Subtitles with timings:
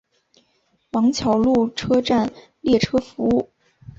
[0.93, 3.51] 王桥路车站列车服务。